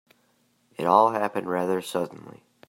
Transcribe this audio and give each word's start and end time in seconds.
It 0.77 0.85
all 0.87 1.11
happened 1.11 1.47
rather 1.47 1.79
suddenly. 1.79 2.41